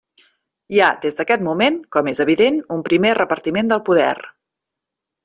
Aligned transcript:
Hi 0.75 0.79
ha, 0.85 0.87
des 1.01 1.17
d'aquest 1.19 1.43
moment, 1.47 1.77
com 1.95 2.09
és 2.13 2.21
evident, 2.25 2.57
un 2.77 2.81
primer 2.89 3.13
repartiment 3.19 3.71
del 3.75 3.85
poder. 3.91 4.11